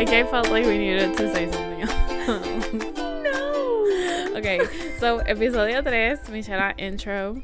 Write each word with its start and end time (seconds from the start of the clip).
Like 0.00 0.14
I 0.14 0.24
felt 0.24 0.48
like 0.48 0.64
we 0.64 0.78
needed 0.78 1.14
to 1.14 1.30
say 1.30 1.44
something 1.52 1.82
else. 1.82 1.92
no. 2.72 4.32
okay, 4.38 4.58
so 4.98 5.18
episodio 5.26 5.82
3, 5.82 6.30
Michelle 6.30 6.72
intro. 6.78 7.42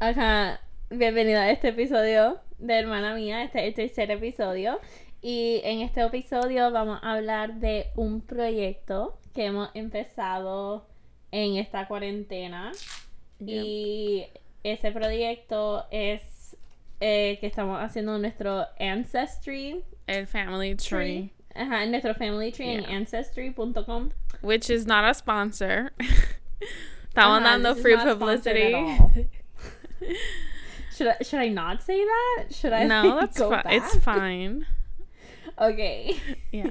Ajá, 0.00 0.58
bienvenida 0.90 1.44
a 1.44 1.52
este 1.52 1.68
episodio 1.68 2.40
de 2.58 2.74
Hermana 2.74 3.14
Mía, 3.14 3.44
este 3.44 3.60
es 3.60 3.66
el 3.68 3.74
tercer 3.74 4.10
episodio. 4.10 4.80
Y 5.22 5.60
en 5.62 5.82
este 5.82 6.02
episodio 6.02 6.72
vamos 6.72 6.98
a 7.04 7.12
hablar 7.14 7.60
de 7.60 7.86
un 7.94 8.20
proyecto 8.20 9.16
que 9.32 9.44
hemos 9.44 9.70
empezado 9.74 10.88
en 11.30 11.58
esta 11.58 11.86
cuarentena. 11.86 12.72
Y 13.38 14.26
ese 14.64 14.90
proyecto 14.90 15.86
es 15.92 16.56
eh, 16.98 17.38
que 17.40 17.46
estamos 17.46 17.80
haciendo 17.80 18.18
nuestro 18.18 18.66
Ancestry 18.80 19.84
El 20.08 20.26
family 20.26 20.74
tree. 20.74 21.30
Ajá, 21.54 21.86
nuestro 21.86 22.14
family 22.14 22.50
tree 22.52 22.70
en 22.74 22.82
Yeah. 22.82 22.96
ancestry.com. 22.96 24.10
Which 24.42 24.68
is 24.70 24.86
not 24.86 25.04
a 25.04 25.14
sponsor. 25.14 25.92
Estamos 27.08 27.40
Ajá, 27.40 27.44
dando 27.58 27.74
free 27.76 27.96
publicity. 27.96 28.72
Should 30.96 31.08
I, 31.08 31.24
should 31.24 31.40
I 31.40 31.48
not 31.48 31.82
say 31.82 32.04
that? 32.04 32.52
Should 32.54 32.72
I 32.72 32.84
no, 32.84 33.16
that's 33.20 33.38
go 33.38 33.50
fine. 33.50 33.62
It's 33.68 33.96
fine. 33.98 34.66
Okay. 35.58 36.16
Yeah. 36.52 36.70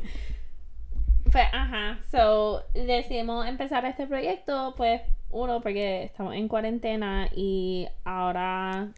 Pues, 1.31 1.45
ajá, 1.51 1.97
so 2.11 2.63
decidimos 2.73 3.45
empezar 3.47 3.83
este 3.85 4.05
proyecto, 4.07 4.75
pues, 4.77 5.01
uno, 5.31 5.61
porque 5.61 6.03
estamos 6.03 6.35
en 6.35 6.47
cuarentena 6.47 7.27
y 7.35 7.87
ahora 8.05 8.89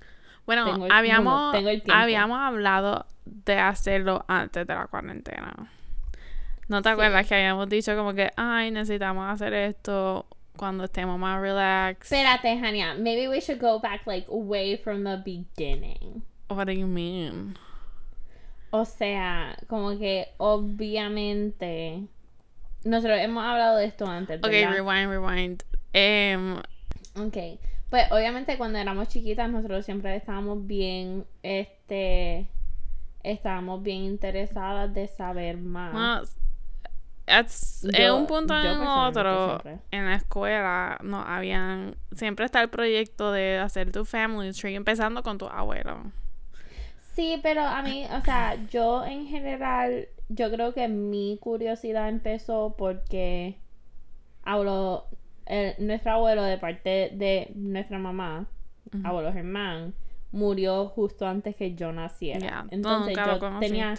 Bueno, 0.46 0.66
Tengo 0.66 0.86
el- 0.88 0.92
habíamos, 0.92 1.34
bueno, 1.34 1.52
tengo 1.54 1.70
el 1.70 1.84
habíamos 1.92 2.40
hablado 2.40 3.06
de 3.26 3.58
hacerlo 3.58 4.26
antes 4.28 4.68
de 4.68 4.74
la 4.76 4.88
cuarentena. 4.88 5.72
¿No 6.68 6.82
te 6.82 6.90
Sí. 6.90 6.94
acuerdas 6.94 7.28
que 7.28 7.36
habíamos 7.36 7.70
dicho 7.70 7.96
como 7.96 8.14
que, 8.14 8.32
ay, 8.38 8.72
necesitamos 8.72 9.30
hacer 9.30 9.54
esto 9.54 10.26
cuando 10.58 10.86
estemos 10.86 11.20
más 11.20 11.40
relax? 11.42 12.12
Espérate, 12.12 12.50
Hania, 12.54 12.96
maybe 12.96 13.28
we 13.28 13.40
should 13.40 13.62
go 13.62 13.80
back, 13.80 14.06
like, 14.08 14.28
way 14.30 14.78
from 14.78 15.04
the 15.04 15.18
beginning. 15.18 16.24
What 16.50 16.66
do 16.68 16.72
you 16.74 16.88
mean? 16.88 17.58
O 18.72 18.84
sea, 18.86 19.56
como 19.68 19.98
que 19.98 20.28
obviamente 20.38 22.04
nosotros 22.84 23.20
hemos 23.20 23.44
hablado 23.44 23.78
de 23.78 23.86
esto 23.86 24.06
antes, 24.08 24.40
Ok, 24.44 24.50
¿verdad? 24.52 24.72
rewind, 24.74 25.10
rewind. 25.10 25.64
Em, 25.94 26.58
Ok, 27.18 27.38
pues 27.90 28.12
obviamente 28.12 28.58
cuando 28.58 28.78
éramos 28.78 29.08
chiquitas 29.08 29.50
nosotros 29.50 29.86
siempre 29.86 30.16
estábamos 30.18 30.68
bien, 30.68 31.26
este, 31.44 32.48
estábamos 33.24 33.82
bien 33.82 34.04
interesadas 34.04 34.94
de 34.94 35.08
saber 35.08 35.58
más. 35.58 35.94
bueno, 35.94 36.22
es- 37.28 37.88
en 37.94 38.12
un 38.12 38.28
punto 38.28 38.54
en 38.56 38.80
otro, 38.82 39.62
en 39.92 40.06
la 40.06 40.16
escuela, 40.16 40.98
no 41.04 41.22
habían, 41.22 41.96
siempre 42.12 42.46
está 42.46 42.62
el 42.62 42.70
proyecto 42.70 43.32
de 43.32 43.58
hacer 43.60 43.92
tu 43.92 44.06
family 44.06 44.52
tree, 44.52 44.76
empezando 44.76 45.24
con 45.24 45.38
tu 45.38 45.48
abuelo. 45.48 46.12
Sí, 47.14 47.40
pero 47.42 47.62
a 47.62 47.82
mí, 47.82 48.06
o 48.12 48.22
sea, 48.22 48.56
yo 48.70 49.06
en 49.06 49.28
general, 49.28 50.08
yo 50.30 50.52
creo 50.52 50.74
que 50.74 50.88
mi 50.88 51.38
curiosidad 51.42 52.10
empezó 52.10 52.76
porque 52.78 53.58
abuelo, 54.44 55.06
el- 55.46 55.76
nuestro 55.80 56.14
abuelo 56.14 56.44
de 56.44 56.58
parte 56.58 57.12
de 57.14 57.52
nuestra 57.56 58.00
mamá, 58.00 58.48
Ujú. 58.94 59.08
abuelo 59.08 59.32
Germán, 59.34 59.94
murió 60.32 60.88
justo 60.90 61.26
antes 61.28 61.56
que 61.56 61.76
yo 61.76 61.92
naciera. 61.94 62.64
Tú 62.64 62.76
Entonces 62.76 63.16
nunca 63.16 63.28
lo 63.28 63.40
yo 63.40 63.60
tenía. 63.60 63.96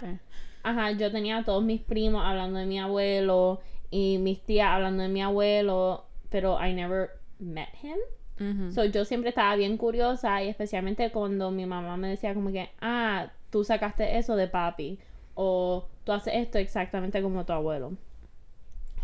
Ajá, 0.69 0.91
yo 0.91 1.11
tenía 1.11 1.37
a 1.37 1.45
todos 1.45 1.63
mis 1.63 1.81
primos 1.81 2.23
hablando 2.25 2.59
de 2.59 2.65
mi 2.65 2.79
abuelo 2.79 3.61
y 3.89 4.17
mis 4.19 4.43
tías 4.43 4.69
hablando 4.69 5.03
de 5.03 5.09
mi 5.09 5.21
abuelo, 5.21 6.05
pero 6.29 6.57
I 6.63 6.73
never 6.73 7.11
met 7.39 7.69
him. 7.81 7.97
Ujú. 8.39 8.71
So, 8.71 8.85
yo 8.85 9.05
siempre 9.05 9.29
estaba 9.29 9.55
bien 9.55 9.77
curiosa 9.77 10.43
y 10.43 10.49
especialmente 10.49 11.11
cuando 11.11 11.51
mi 11.51 11.65
mamá 11.65 11.97
me 11.97 12.09
decía 12.09 12.33
como 12.33 12.51
que, 12.51 12.69
ah, 12.81 13.31
tú 13.49 13.63
sacaste 13.63 14.17
eso 14.17 14.35
de 14.35 14.47
papi 14.47 14.99
o 15.33 15.87
tú 16.03 16.11
haces 16.11 16.33
esto 16.35 16.57
exactamente 16.57 17.21
como 17.21 17.45
tu 17.45 17.53
abuelo. 17.53 17.93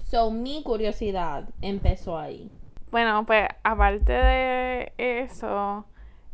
So, 0.04 0.30
mi 0.30 0.62
curiosidad 0.64 1.50
empezó 1.62 2.20
ahí. 2.20 2.52
Bueno, 2.92 3.26
pues 3.26 3.48
aparte 3.64 4.14
de 4.14 4.94
eso, 4.98 5.86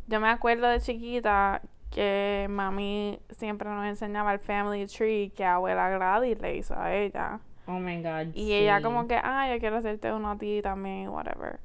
yo 0.08 0.20
me 0.20 0.28
acuerdo 0.28 0.68
de 0.68 0.82
chiquita 0.82 1.62
que 1.92 2.48
mami 2.50 3.20
siempre 3.32 3.70
nos 3.70 3.86
enseñaba 3.86 4.34
el 4.34 4.40
family 4.40 4.86
tree 4.88 5.32
que 5.36 5.46
abuela 5.46 5.90
Gladys 5.90 6.40
le 6.40 6.58
hizo 6.58 6.80
a 6.80 6.94
ella. 6.94 7.40
Oh 7.68 7.80
my 7.80 8.02
god. 8.02 8.34
Y 8.34 8.54
ella 8.54 8.82
como 8.82 9.08
que, 9.08 9.16
ah, 9.16 9.48
yo 9.54 9.60
quiero 9.60 9.78
hacerte 9.78 10.12
uno 10.12 10.32
a 10.32 10.38
ti 10.38 10.62
también, 10.62 11.10
whatever. 11.10 11.60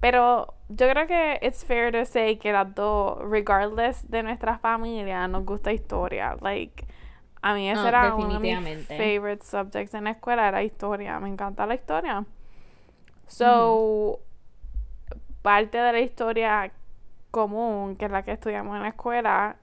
Pero 0.00 0.54
yo 0.68 0.88
creo 0.88 1.06
que 1.08 1.40
it's 1.42 1.64
fair 1.64 1.90
to 1.90 2.04
say 2.04 2.36
que 2.36 2.52
las 2.52 2.72
dos, 2.74 3.18
regardless 3.28 4.08
de 4.08 4.22
nuestra 4.22 4.58
familia, 4.58 5.26
nos 5.26 5.44
gusta 5.44 5.72
historia. 5.72 6.36
Like, 6.40 6.86
a 7.42 7.54
mí 7.54 7.68
ese 7.68 7.88
era 7.88 8.14
uno 8.14 8.38
de 8.38 8.60
mis 8.60 8.86
favorite 8.86 9.44
subjects 9.44 9.94
en 9.94 10.04
la 10.04 10.10
escuela, 10.10 10.46
era 10.46 10.62
historia. 10.62 11.18
Me 11.18 11.28
encanta 11.28 11.66
la 11.66 11.74
historia. 11.74 12.24
So, 13.26 14.20
parte 15.42 15.78
de 15.78 15.92
la 15.92 16.00
historia 16.00 16.72
común, 17.32 17.96
que 17.96 18.04
es 18.04 18.10
la 18.10 18.22
que 18.22 18.32
estudiamos 18.32 18.76
en 18.76 18.82
la 18.82 18.88
escuela, 18.88 19.56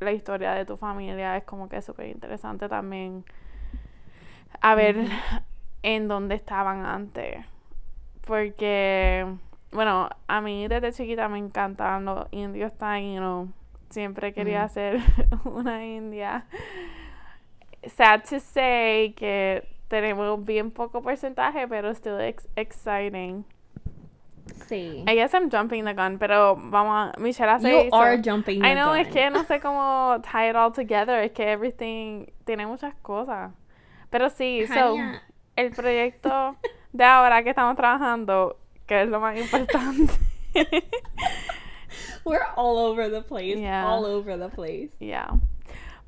la 0.00 0.12
historia 0.12 0.52
de 0.52 0.64
tu 0.64 0.76
familia 0.76 1.36
es 1.36 1.44
como 1.44 1.68
que 1.68 1.82
súper 1.82 2.06
interesante 2.06 2.68
también. 2.68 3.24
A 4.60 4.74
ver 4.74 4.96
en 5.82 6.08
dónde 6.08 6.34
estaban 6.34 6.84
antes. 6.84 7.44
Porque, 8.26 9.26
bueno, 9.72 10.08
a 10.26 10.40
mí 10.40 10.68
desde 10.68 10.92
chiquita 10.92 11.28
me 11.28 11.38
encantan 11.38 12.04
los 12.04 12.26
indios 12.30 12.76
taínos. 12.76 13.48
Siempre 13.90 14.34
quería 14.34 14.68
ser 14.68 15.00
una 15.44 15.84
india. 15.86 16.46
Sad 17.86 18.22
to 18.28 18.40
say 18.40 19.14
que 19.14 19.66
tenemos 19.88 20.44
bien 20.44 20.70
poco 20.70 21.00
porcentaje, 21.00 21.66
pero 21.68 21.90
still 21.94 22.20
ex- 22.20 22.48
exciting. 22.56 23.44
Sí. 24.68 25.04
I 25.08 25.14
guess 25.14 25.32
I'm 25.34 25.48
jumping 25.50 25.84
the 25.84 25.94
gun, 25.94 26.18
pero 26.18 26.56
vamos 26.56 27.14
a... 27.16 27.20
Michelle 27.20 27.48
hace 27.50 27.70
You 27.70 27.78
eso. 27.88 27.96
are 27.96 28.18
jumping 28.18 28.60
the 28.60 28.66
I 28.68 28.74
know, 28.74 28.92
es 28.94 29.06
gun. 29.06 29.14
que 29.14 29.30
no 29.30 29.44
sé 29.44 29.60
cómo 29.60 30.20
tie 30.22 30.50
it 30.50 30.56
all 30.56 30.70
together. 30.72 31.22
Es 31.22 31.32
que 31.32 31.50
everything 31.50 32.26
tiene 32.44 32.66
muchas 32.66 32.94
cosas. 33.02 33.52
Pero 34.10 34.28
sí, 34.30 34.66
so, 34.66 34.96
el 35.56 35.70
proyecto 35.72 36.56
de 36.92 37.04
ahora 37.04 37.42
que 37.42 37.50
estamos 37.50 37.76
trabajando, 37.76 38.56
que 38.86 39.02
es 39.02 39.08
lo 39.08 39.20
más 39.20 39.38
importante. 39.38 40.12
We're 42.24 42.46
all 42.56 42.78
over 42.78 43.08
the 43.08 43.22
place. 43.22 43.58
Yeah. 43.58 43.86
All 43.86 44.04
over 44.04 44.36
the 44.36 44.48
place. 44.48 44.90
yeah. 45.00 45.28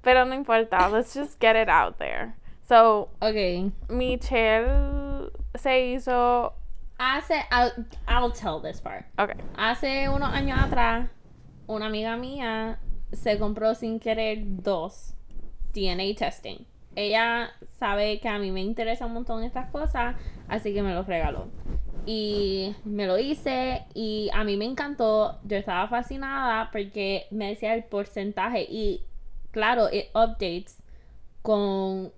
Pero 0.03 0.25
no 0.25 0.35
importa, 0.35 0.89
let's 0.91 1.15
just 1.15 1.39
get 1.41 1.57
it 1.57 1.69
out 1.69 1.99
there. 1.99 2.37
So, 2.69 3.09
Okay. 3.23 3.71
Michelle 3.89 5.31
se 5.57 5.93
hizo. 5.95 6.53
Hace, 7.01 7.47
I'll, 7.51 7.73
I'll 8.07 8.31
tell 8.31 8.61
this 8.61 8.79
part. 8.79 9.07
Ok. 9.17 9.31
Hace 9.57 10.11
unos 10.11 10.35
años 10.35 10.59
atrás, 10.61 11.09
una 11.67 11.87
amiga 11.87 12.15
mía 12.19 12.79
se 13.11 13.39
compró 13.39 13.75
sin 13.75 13.99
querer 13.99 14.41
dos 14.45 15.15
DNA 15.73 16.15
testing. 16.19 16.67
Ella 16.95 17.53
sabe 17.79 18.21
que 18.21 18.29
a 18.29 18.39
mí 18.39 18.51
me 18.51 18.61
interesa 18.61 19.07
un 19.07 19.15
montón 19.15 19.43
estas 19.45 19.71
cosas, 19.71 20.15
así 20.47 20.75
que 20.75 20.83
me 20.83 20.93
los 20.93 21.07
regaló. 21.07 21.49
Y 22.05 22.77
me 22.85 23.07
lo 23.07 23.19
hice 23.19 23.87
y 23.95 24.29
a 24.35 24.45
mí 24.45 24.59
me 24.59 24.67
encantó. 24.67 25.39
Yo 25.45 25.57
estaba 25.57 25.89
fascinada 25.89 26.69
porque 26.71 27.29
me 27.31 27.49
decía 27.49 27.73
el 27.73 27.85
porcentaje 27.85 28.67
y 28.69 29.03
claro, 29.53 29.89
it 29.91 30.09
updates 30.15 30.77
con 31.41 32.13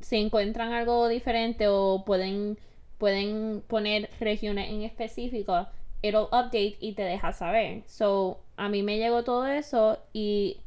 si 0.00 0.16
encuentran 0.16 0.72
algo 0.72 1.06
diferente 1.06 1.68
o 1.68 2.02
pueden 2.04 2.58
pueden 2.98 3.62
poner 3.66 4.10
regiones 4.20 4.70
en 4.70 4.82
específico, 4.82 5.66
it'll 6.02 6.24
update 6.26 6.76
y 6.80 6.94
te 6.94 7.02
deja 7.02 7.32
saber. 7.32 7.82
So, 7.86 8.40
a 8.56 8.68
mí 8.68 8.82
me 8.82 8.98
llegó 8.98 9.24
todo 9.24 9.46
eso 9.46 9.98
y 10.12 10.58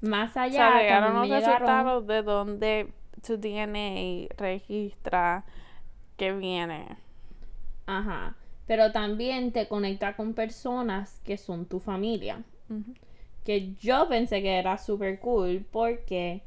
más 0.00 0.36
O 0.36 0.40
allá 0.40 0.52
sea, 0.52 0.70
llegaron 0.70 1.14
también 1.14 1.16
los 1.16 1.28
me 1.28 1.40
resultados 1.40 2.06
de 2.06 2.22
donde 2.22 2.92
tu 3.26 3.36
DNA 3.38 4.28
registra 4.36 5.44
que 6.16 6.32
viene. 6.32 6.98
Ajá. 7.86 8.36
Pero 8.66 8.92
también 8.92 9.52
te 9.52 9.68
conecta 9.68 10.16
con 10.16 10.34
personas 10.34 11.20
que 11.24 11.36
son 11.36 11.66
tu 11.66 11.80
familia. 11.80 12.42
Que 13.44 13.74
yo 13.76 14.08
pensé 14.08 14.42
que 14.42 14.56
era 14.58 14.78
súper 14.78 15.20
cool 15.20 15.64
porque 15.70 16.42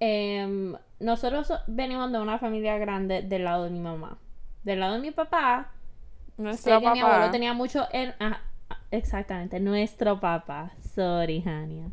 em, 0.00 0.74
nosotros 1.00 1.46
so- 1.48 1.60
venimos 1.66 2.10
de 2.12 2.18
una 2.20 2.38
familia 2.38 2.78
grande 2.78 3.22
del 3.22 3.44
lado 3.44 3.64
de 3.64 3.70
mi 3.70 3.80
mamá. 3.80 4.18
Del 4.64 4.80
lado 4.80 4.94
de 4.94 5.00
mi 5.00 5.10
papá, 5.10 5.70
Nuestro 6.36 6.74
sé 6.74 6.80
que 6.80 6.90
mi 6.90 7.00
abuelo 7.00 7.30
tenía 7.30 7.52
mucho... 7.54 7.86
her- 7.92 8.14
ajá, 8.18 8.40
exactamente, 8.90 9.60
nuestro 9.60 10.20
papá. 10.20 10.72
Sorry, 10.94 11.42
Hania. 11.46 11.90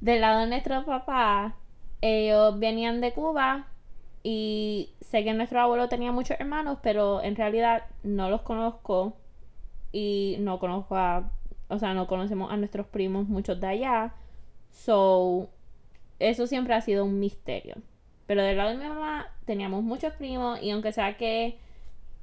Del 0.00 0.20
lado 0.20 0.40
de 0.40 0.46
nuestro 0.46 0.84
papá, 0.84 1.56
ellos 2.00 2.58
venían 2.58 3.00
de 3.00 3.12
Cuba 3.12 3.66
y 4.22 4.90
sé 5.00 5.24
que 5.24 5.32
nuestro 5.32 5.60
abuelo 5.60 5.88
tenía 5.88 6.12
muchos 6.12 6.38
hermanos, 6.38 6.78
pero 6.82 7.22
en 7.22 7.36
realidad 7.36 7.84
no 8.02 8.28
los 8.30 8.42
conozco 8.42 9.16
y 9.92 10.36
no 10.40 10.58
conozco 10.58 10.96
a, 10.96 11.30
o 11.68 11.78
sea, 11.78 11.94
no 11.94 12.06
conocemos 12.06 12.52
a 12.52 12.56
nuestros 12.56 12.86
primos 12.88 13.28
muchos 13.28 13.60
de 13.60 13.66
allá. 13.68 14.14
So, 14.70 15.48
eso 16.18 16.46
siempre 16.46 16.74
ha 16.74 16.80
sido 16.82 17.04
un 17.04 17.20
misterio. 17.20 17.76
Pero 18.26 18.42
del 18.42 18.56
lado 18.56 18.70
de 18.70 18.76
mi 18.76 18.84
mamá 18.84 19.32
teníamos 19.44 19.82
muchos 19.82 20.12
primos 20.14 20.60
y 20.62 20.70
aunque 20.70 20.92
sea 20.92 21.16
que 21.16 21.58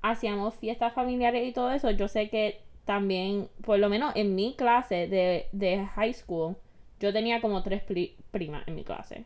hacíamos 0.02 0.56
fiestas 0.56 0.94
familiares 0.94 1.48
y 1.48 1.54
todo 1.54 1.72
eso, 1.72 1.92
yo 1.92 2.08
sé 2.08 2.30
que 2.30 2.62
también, 2.86 3.48
por 3.64 3.80
lo 3.80 3.90
menos 3.90 4.14
en 4.16 4.36
mi 4.36 4.56
clase 4.56 5.08
de, 5.08 5.48
de 5.54 5.86
high 5.86 6.14
school, 6.14 6.58
yo 7.00 7.14
tenía 7.14 7.42
como 7.42 7.64
tres 7.64 7.84
primas 8.32 8.68
en 8.68 8.76
mi 8.76 8.84
clase. 8.84 9.26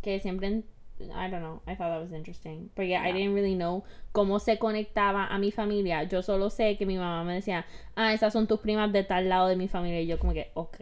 Que 0.00 0.18
siempre 0.18 0.62
I 1.10 1.28
don't 1.28 1.42
know. 1.42 1.60
I 1.66 1.74
thought 1.74 1.90
that 1.90 2.00
was 2.00 2.12
interesting. 2.12 2.70
Porque 2.74 2.90
yeah. 2.90 3.02
I 3.02 3.12
didn't 3.12 3.34
really 3.34 3.54
know 3.54 3.84
cómo 4.12 4.38
se 4.38 4.58
conectaba 4.58 5.26
a 5.26 5.38
mi 5.38 5.50
familia. 5.50 6.04
Yo 6.04 6.22
solo 6.22 6.50
sé 6.50 6.76
que 6.76 6.86
mi 6.86 6.96
mamá 6.96 7.24
me 7.24 7.34
decía, 7.34 7.64
ah, 7.96 8.12
esas 8.12 8.32
son 8.32 8.46
tus 8.46 8.60
primas 8.60 8.92
de 8.92 9.04
tal 9.04 9.28
lado 9.28 9.48
de 9.48 9.56
mi 9.56 9.68
familia. 9.68 10.00
Y 10.00 10.06
yo 10.06 10.18
como 10.18 10.32
que, 10.32 10.50
ok. 10.54 10.76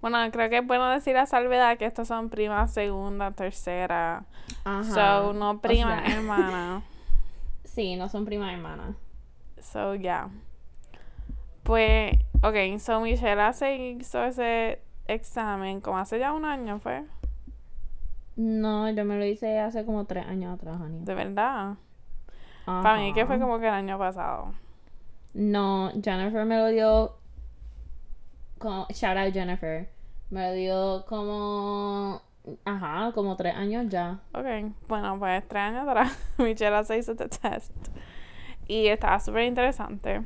Bueno, 0.00 0.18
creo 0.30 0.50
que 0.50 0.58
es 0.58 0.66
bueno 0.66 0.88
decir 0.90 1.16
a 1.16 1.26
salvedad 1.26 1.78
que 1.78 1.86
estas 1.86 2.08
son 2.08 2.28
primas 2.28 2.72
segunda, 2.72 3.30
tercera. 3.32 4.24
Ajá. 4.64 4.84
So, 4.84 5.32
no 5.32 5.60
prima 5.60 6.04
hermana. 6.06 6.82
sí, 7.64 7.96
no 7.96 8.08
son 8.08 8.24
prima 8.24 8.52
hermana. 8.52 8.96
So, 9.60 9.94
yeah. 9.94 10.30
Pues, 11.62 12.12
ok, 12.42 12.78
so 12.78 13.00
Michelle 13.00 13.52
se 13.52 13.76
hizo 13.76 14.22
ese 14.24 14.80
examen 15.08 15.80
como 15.80 15.98
hace 15.98 16.18
ya 16.18 16.32
un 16.32 16.44
año, 16.44 16.78
¿fue? 16.78 17.02
No, 18.36 18.88
yo 18.90 19.04
me 19.04 19.18
lo 19.18 19.24
hice 19.24 19.58
hace 19.58 19.84
como 19.84 20.04
tres 20.04 20.26
años 20.26 20.54
atrás, 20.54 20.80
Ani. 20.80 21.04
¿De 21.04 21.14
verdad? 21.14 21.74
Para 22.64 22.98
mí 22.98 23.12
que 23.12 23.26
fue 23.26 23.38
como 23.38 23.58
que 23.58 23.66
el 23.66 23.74
año 23.74 23.98
pasado. 23.98 24.54
No, 25.34 25.90
Jennifer 26.02 26.44
me 26.44 26.58
lo 26.58 26.68
dio 26.68 27.16
como, 28.58 28.86
shout 28.90 29.16
out 29.16 29.32
Jennifer. 29.32 29.88
Me 30.30 30.48
lo 30.48 30.54
dio 30.54 31.04
como 31.06 32.22
Ajá, 32.64 33.10
como 33.12 33.36
tres 33.36 33.54
años 33.56 33.86
ya. 33.88 34.20
Ok, 34.32 34.44
bueno, 34.88 35.18
pues 35.18 35.46
tres 35.48 35.62
años 35.62 35.88
atrás 35.88 36.16
Michelle 36.38 36.84
se 36.84 36.98
hizo 36.98 37.12
este 37.12 37.28
test. 37.28 37.74
Y 38.68 38.86
estaba 38.86 39.18
súper 39.18 39.44
interesante. 39.44 40.24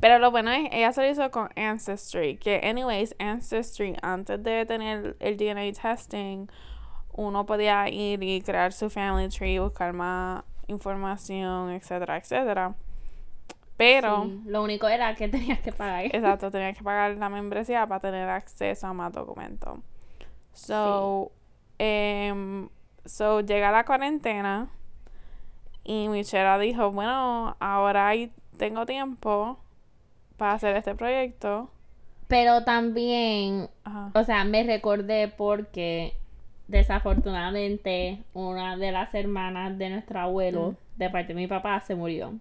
Pero 0.00 0.18
lo 0.18 0.30
bueno 0.30 0.50
es, 0.50 0.68
ella 0.72 0.92
se 0.92 1.02
lo 1.02 1.10
hizo 1.10 1.30
con 1.30 1.50
Ancestry. 1.56 2.36
Que, 2.36 2.60
anyways, 2.64 3.14
Ancestry, 3.18 3.96
antes 4.02 4.42
de 4.42 4.66
tener 4.66 5.16
el 5.20 5.36
DNA 5.36 5.72
testing, 5.72 6.48
uno 7.18 7.44
podía 7.46 7.88
ir 7.88 8.22
y 8.22 8.40
crear 8.42 8.72
su 8.72 8.88
family 8.88 9.28
tree, 9.28 9.58
buscar 9.58 9.92
más 9.92 10.44
información, 10.68 11.72
etcétera, 11.72 12.16
etcétera. 12.16 12.74
Pero. 13.76 14.30
lo 14.46 14.62
único 14.62 14.86
era 14.86 15.14
que 15.16 15.28
tenías 15.28 15.58
que 15.58 15.72
pagar. 15.72 16.04
Exacto, 16.14 16.50
tenías 16.52 16.78
que 16.78 16.84
pagar 16.84 17.16
la 17.16 17.28
membresía 17.28 17.84
para 17.88 18.00
tener 18.00 18.28
acceso 18.28 18.86
a 18.86 18.92
más 18.92 19.12
documentos. 19.12 19.80
So, 20.52 21.32
em, 21.78 22.68
so 23.04 23.40
llega 23.40 23.72
la 23.72 23.84
cuarentena 23.84 24.68
y 25.82 26.08
Michelle 26.08 26.58
dijo: 26.60 26.92
Bueno, 26.92 27.56
ahora 27.58 28.12
tengo 28.56 28.86
tiempo 28.86 29.58
para 30.36 30.52
hacer 30.52 30.76
este 30.76 30.94
proyecto. 30.94 31.68
Pero 32.28 32.62
también, 32.62 33.68
o 34.14 34.22
sea, 34.22 34.44
me 34.44 34.62
recordé 34.62 35.28
porque 35.28 36.14
desafortunadamente 36.68 38.22
una 38.34 38.76
de 38.76 38.92
las 38.92 39.14
hermanas 39.14 39.76
de 39.78 39.90
nuestro 39.90 40.20
abuelo, 40.20 40.72
mm. 40.72 40.98
de 40.98 41.10
parte 41.10 41.28
de 41.28 41.40
mi 41.40 41.46
papá, 41.46 41.80
se 41.80 41.94
murió. 41.94 42.34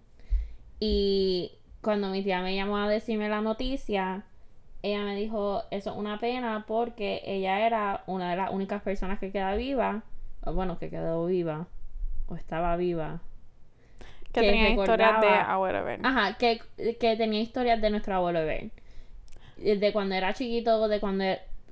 Y 0.80 1.54
cuando 1.82 2.10
mi 2.10 2.22
tía 2.22 2.42
me 2.42 2.56
llamó 2.56 2.78
a 2.78 2.90
decirme 2.90 3.30
la 3.30 3.42
noticia, 3.42 4.24
ella 4.84 5.04
me 5.04 5.16
dijo, 5.16 5.64
eso 5.72 5.92
es 5.92 5.98
una 5.98 6.20
pena 6.20 6.66
porque 6.68 7.22
ella 7.26 7.66
era 7.66 8.04
una 8.06 8.30
de 8.30 8.36
las 8.36 8.52
únicas 8.52 8.82
personas 8.84 9.20
que 9.20 9.32
queda 9.32 9.56
viva, 9.56 10.04
o 10.44 10.54
bueno, 10.54 10.78
que 10.78 10.90
quedó 10.90 11.26
viva, 11.26 11.68
o 12.28 12.36
estaba 12.36 12.76
viva. 12.76 13.22
Que, 14.34 14.42
tenía 14.42 14.70
historias 14.70 15.22
de 15.22 15.28
abuelo 15.30 15.84
ver. 15.84 16.00
Ajá, 16.04 16.38
que, 16.38 16.62
que 17.00 17.16
tenía 17.16 17.40
historias 17.42 17.82
de 17.82 17.90
nuestro 17.90 18.16
abuelo 18.16 18.40
ver. 18.46 18.70
De 19.56 19.92
cuando 19.94 20.14
era 20.14 20.34
chiquito, 20.34 20.88
de 20.88 21.00
cuando 21.00 21.24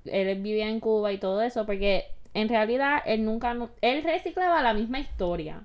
él 0.06 0.42
vivía 0.42 0.70
en 0.70 0.80
Cuba 0.80 1.12
y 1.12 1.20
todo 1.20 1.44
eso, 1.44 1.66
porque 1.66 2.15
en 2.36 2.50
realidad 2.50 3.02
él 3.06 3.24
nunca, 3.24 3.56
él 3.82 4.04
reciclaba 4.04 4.62
la 4.62 4.74
misma 4.74 5.00
historia. 5.00 5.64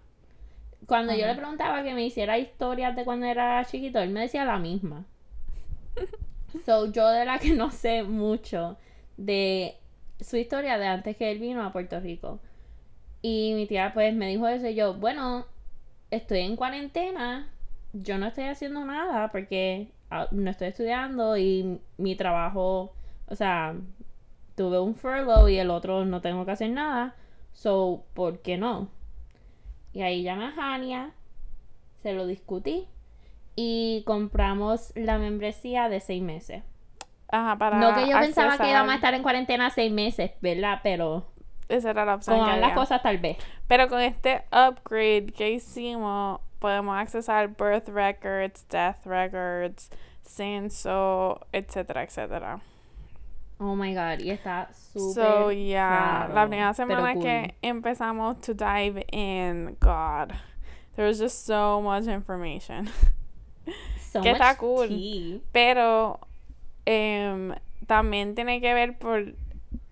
Cuando 0.86 1.12
yo 1.14 1.26
le 1.26 1.34
preguntaba 1.34 1.82
que 1.82 1.94
me 1.94 2.04
hiciera 2.04 2.38
historias 2.38 2.94
de 2.94 3.04
cuando 3.04 3.26
era 3.26 3.64
chiquito, 3.64 3.98
él 3.98 4.10
me 4.10 4.20
decía 4.20 4.44
la 4.44 4.58
misma. 4.58 5.04
so, 6.64 6.90
yo 6.92 7.08
de 7.08 7.24
la 7.24 7.40
que 7.40 7.54
no 7.54 7.72
sé 7.72 8.04
mucho 8.04 8.76
de 9.16 9.74
su 10.20 10.36
historia 10.36 10.78
de 10.78 10.86
antes 10.86 11.16
que 11.16 11.32
él 11.32 11.40
vino 11.40 11.64
a 11.64 11.72
Puerto 11.72 11.98
Rico. 11.98 12.38
Y 13.20 13.52
mi 13.56 13.66
tía 13.66 13.90
pues 13.92 14.14
me 14.14 14.28
dijo 14.28 14.46
eso 14.46 14.68
y 14.68 14.76
yo, 14.76 14.94
bueno, 14.94 15.46
estoy 16.12 16.40
en 16.40 16.54
cuarentena, 16.54 17.50
yo 17.92 18.16
no 18.16 18.28
estoy 18.28 18.44
haciendo 18.44 18.84
nada 18.84 19.32
porque 19.32 19.88
ah, 20.08 20.28
no 20.30 20.48
estoy 20.50 20.68
estudiando 20.68 21.36
y 21.36 21.80
mi 21.98 22.14
trabajo, 22.14 22.94
o 23.26 23.34
sea, 23.34 23.74
tuve 24.60 24.78
un 24.78 24.94
furlough 24.94 25.48
y 25.48 25.56
el 25.56 25.70
otro 25.70 26.04
no 26.04 26.20
tengo 26.20 26.44
que 26.44 26.50
hacer 26.50 26.68
nada. 26.68 27.14
So, 27.54 28.04
¿por 28.12 28.40
qué 28.40 28.58
no? 28.58 28.88
Y 29.94 30.02
ahí 30.02 30.22
llamé 30.22 30.52
a 30.54 30.74
Hania, 30.74 31.12
se 32.02 32.12
lo 32.12 32.26
discutí 32.26 32.86
y 33.56 34.02
compramos 34.04 34.92
la 34.96 35.16
membresía 35.16 35.88
de 35.88 36.00
seis 36.00 36.22
meses. 36.22 36.62
Ajá, 37.32 37.56
para. 37.56 37.78
No 37.78 37.94
que 37.94 38.06
yo 38.06 38.18
pensaba 38.20 38.58
que 38.58 38.68
íbamos 38.68 38.92
a 38.92 38.96
estar 38.96 39.14
en 39.14 39.22
cuarentena 39.22 39.70
seis 39.70 39.90
meses, 39.90 40.32
¿verdad? 40.42 40.80
Pero. 40.82 41.24
Esa 41.70 41.92
era 41.92 42.04
la 42.04 42.16
opción. 42.16 42.38
Con 42.38 42.60
las 42.60 42.74
cosas, 42.74 43.02
tal 43.02 43.16
vez. 43.16 43.38
Pero 43.66 43.88
con 43.88 44.02
este 44.02 44.42
upgrade 44.52 45.32
que 45.34 45.52
hicimos, 45.52 46.38
podemos 46.58 46.98
accesar 46.98 47.48
birth 47.48 47.88
records, 47.88 48.68
death 48.68 49.06
records, 49.06 49.88
censo, 50.22 51.46
etcétera, 51.50 52.02
etcétera. 52.02 52.60
Oh 53.62 53.76
my 53.76 53.92
god, 53.92 54.20
y 54.20 54.30
está 54.30 54.68
súper. 54.72 55.14
So, 55.14 55.50
yeah, 55.50 56.30
la 56.32 56.46
primera 56.46 56.72
semana 56.72 57.14
que 57.20 57.54
empezamos 57.62 58.40
to 58.40 58.54
dive 58.54 59.04
in, 59.12 59.76
God, 59.78 60.32
there 60.96 61.06
was 61.06 61.18
just 61.18 61.44
so 61.44 61.82
much 61.82 62.06
information. 62.06 62.88
So 64.10 64.22
que 64.22 64.32
está 64.32 64.56
cool. 64.56 64.88
Pero 65.52 66.18
um, 66.86 67.54
también 67.86 68.34
tiene 68.34 68.60
que 68.60 68.72
ver 68.72 68.98
por. 68.98 69.34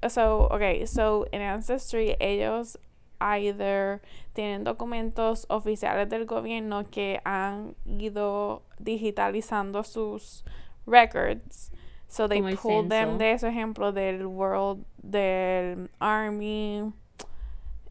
So, 0.09 0.49
okay, 0.51 0.87
so 0.87 1.27
in 1.31 1.43
Ancestry, 1.43 2.17
ellos 2.21 2.79
either 3.21 4.01
tienen 4.35 4.65
documentos 4.65 5.47
oficiales 5.51 6.09
del 6.09 6.25
gobierno 6.25 6.91
que 6.91 7.21
han 7.25 7.75
ido 7.85 8.63
digitalizando 8.79 9.85
sus 9.85 10.43
records 10.87 11.71
So 12.09 12.27
they 12.27 12.41
pulled 12.57 12.89
them 12.89 13.19
de 13.19 13.33
ese 13.33 13.49
ejemplo 13.49 13.93
del 13.93 14.27
World, 14.27 14.85
del 15.03 15.91
Army, 16.01 16.93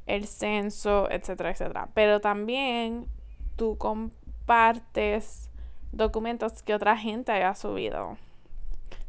el 0.07 0.25
censo, 0.25 1.07
etcétera, 1.11 1.51
etcétera. 1.51 1.89
Pero 1.93 2.19
también 2.19 3.07
tú 3.55 3.77
compartes 3.77 5.51
documentos 5.91 6.63
que 6.63 6.73
otra 6.73 6.97
gente 6.97 7.31
haya 7.31 7.53
subido. 7.53 8.17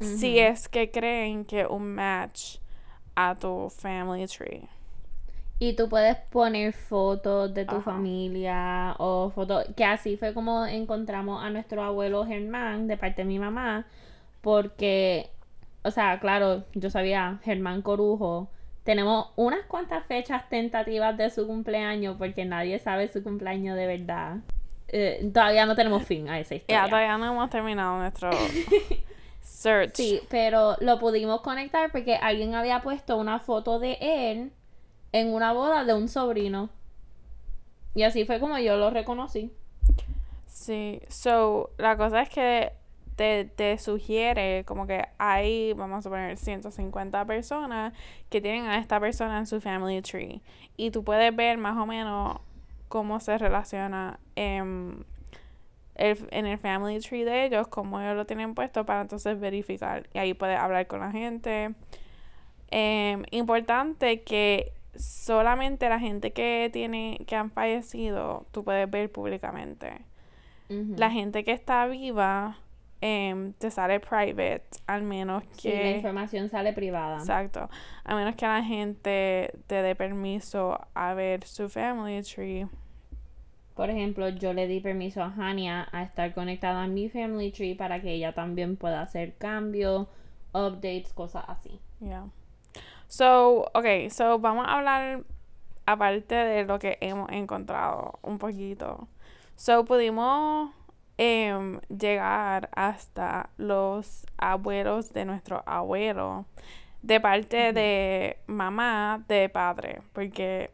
Si 0.00 0.38
es 0.38 0.68
que 0.68 0.90
creen 0.90 1.44
que 1.44 1.66
un 1.66 1.94
match 1.94 2.58
a 3.16 3.34
tu 3.34 3.68
family 3.70 4.26
tree. 4.26 4.68
Y 5.58 5.72
tú 5.72 5.88
puedes 5.88 6.16
poner 6.30 6.72
fotos 6.72 7.52
de 7.52 7.64
tu 7.64 7.80
familia 7.80 8.94
o 8.98 9.30
fotos, 9.34 9.64
que 9.74 9.84
así 9.84 10.16
fue 10.16 10.32
como 10.32 10.64
encontramos 10.66 11.42
a 11.42 11.50
nuestro 11.50 11.82
abuelo 11.82 12.24
Germán 12.24 12.86
de 12.86 12.96
parte 12.96 13.22
de 13.22 13.28
mi 13.28 13.40
mamá 13.40 13.86
porque, 14.48 15.28
o 15.82 15.90
sea, 15.90 16.20
claro, 16.20 16.64
yo 16.72 16.88
sabía 16.88 17.38
Germán 17.44 17.82
Corujo. 17.82 18.48
Tenemos 18.82 19.26
unas 19.36 19.66
cuantas 19.66 20.06
fechas 20.06 20.48
tentativas 20.48 21.18
de 21.18 21.28
su 21.28 21.46
cumpleaños 21.46 22.16
porque 22.16 22.46
nadie 22.46 22.78
sabe 22.78 23.08
su 23.08 23.22
cumpleaños 23.22 23.76
de 23.76 23.86
verdad. 23.86 24.38
Eh, 24.88 25.30
todavía 25.34 25.66
no 25.66 25.76
tenemos 25.76 26.02
fin 26.02 26.30
a 26.30 26.40
esa 26.40 26.54
historia. 26.54 26.82
Ya, 26.82 26.88
todavía 26.88 27.18
no 27.18 27.26
hemos 27.26 27.50
terminado 27.50 27.98
nuestro 27.98 28.30
search. 29.42 29.96
Sí, 29.96 30.22
pero 30.30 30.76
lo 30.80 30.98
pudimos 30.98 31.42
conectar 31.42 31.92
porque 31.92 32.14
alguien 32.16 32.54
había 32.54 32.80
puesto 32.80 33.18
una 33.18 33.40
foto 33.40 33.78
de 33.78 33.98
él 34.00 34.50
en 35.12 35.34
una 35.34 35.52
boda 35.52 35.84
de 35.84 35.92
un 35.92 36.08
sobrino. 36.08 36.70
Y 37.94 38.04
así 38.04 38.24
fue 38.24 38.40
como 38.40 38.58
yo 38.58 38.78
lo 38.78 38.88
reconocí. 38.88 39.52
Sí, 40.46 41.02
so, 41.08 41.68
la 41.76 41.98
cosa 41.98 42.22
es 42.22 42.30
que 42.30 42.72
te, 43.18 43.46
te 43.46 43.76
sugiere 43.78 44.62
como 44.64 44.86
que 44.86 45.08
hay, 45.18 45.72
vamos 45.72 46.06
a 46.06 46.08
poner, 46.08 46.38
150 46.38 47.24
personas 47.24 47.92
que 48.30 48.40
tienen 48.40 48.66
a 48.66 48.78
esta 48.78 49.00
persona 49.00 49.40
en 49.40 49.46
su 49.48 49.60
family 49.60 50.00
tree. 50.02 50.40
Y 50.76 50.92
tú 50.92 51.02
puedes 51.02 51.34
ver 51.34 51.58
más 51.58 51.76
o 51.76 51.84
menos 51.84 52.38
cómo 52.86 53.18
se 53.18 53.36
relaciona 53.36 54.20
en 54.36 55.04
el, 55.96 56.28
en 56.30 56.46
el 56.46 56.58
family 56.58 57.00
tree 57.00 57.24
de 57.24 57.46
ellos, 57.46 57.66
cómo 57.66 58.00
ellos 58.00 58.14
lo 58.14 58.24
tienen 58.24 58.54
puesto 58.54 58.86
para 58.86 59.00
entonces 59.00 59.38
verificar. 59.40 60.08
Y 60.14 60.18
ahí 60.18 60.32
puedes 60.32 60.56
hablar 60.56 60.86
con 60.86 61.00
la 61.00 61.10
gente. 61.10 61.74
Em, 62.70 63.24
importante 63.32 64.22
que 64.22 64.74
solamente 64.94 65.88
la 65.88 65.98
gente 65.98 66.32
que 66.32 66.70
tiene, 66.72 67.18
que 67.26 67.34
han 67.34 67.50
fallecido, 67.50 68.46
tú 68.52 68.62
puedes 68.62 68.88
ver 68.88 69.10
públicamente. 69.10 70.02
La 70.68 71.10
gente 71.10 71.44
que 71.44 71.52
está 71.52 71.86
viva 71.86 72.58
em, 73.00 73.52
te 73.54 73.70
sale 73.70 74.00
private, 74.00 74.64
al 74.86 75.02
menos 75.02 75.44
que... 75.44 75.70
Sí, 75.70 75.70
la 75.70 75.90
información 75.90 76.48
sale 76.48 76.72
privada. 76.72 77.18
Exacto. 77.18 77.68
A 78.04 78.14
menos 78.14 78.34
que 78.34 78.46
la 78.46 78.62
gente 78.62 79.52
te 79.66 79.82
dé 79.82 79.94
permiso 79.94 80.78
a 80.94 81.14
ver 81.14 81.44
su 81.44 81.68
family 81.68 82.22
tree. 82.22 82.66
Por 83.74 83.90
ejemplo, 83.90 84.28
yo 84.28 84.52
le 84.52 84.66
di 84.66 84.80
permiso 84.80 85.22
a 85.22 85.32
Hania 85.36 85.86
a 85.92 86.02
estar 86.02 86.34
conectada 86.34 86.82
a 86.82 86.86
mi 86.88 87.08
family 87.08 87.52
tree 87.52 87.76
para 87.76 88.00
que 88.00 88.12
ella 88.12 88.32
también 88.32 88.76
pueda 88.76 89.02
hacer 89.02 89.36
cambios, 89.36 90.08
updates, 90.52 91.12
cosas 91.12 91.44
así. 91.46 91.78
Yeah. 92.00 92.26
So, 93.06 93.70
okay, 93.74 94.10
so 94.10 94.38
vamos 94.38 94.66
a 94.66 94.78
hablar 94.78 95.22
aparte 95.86 96.34
de 96.34 96.64
lo 96.64 96.78
que 96.78 96.98
hemos 97.00 97.30
encontrado 97.30 98.18
un 98.22 98.38
poquito. 98.38 99.06
So, 99.54 99.84
pudimos 99.84 100.72
em, 101.18 101.80
llegar 101.88 102.70
hasta 102.74 103.50
los 103.58 104.24
abuelos 104.38 105.12
de 105.12 105.24
nuestro 105.24 105.62
abuelo, 105.66 106.46
de 107.02 107.20
parte 107.20 107.72
de 107.72 108.38
mamá, 108.46 109.22
de 109.28 109.48
padre, 109.48 110.00
porque 110.12 110.70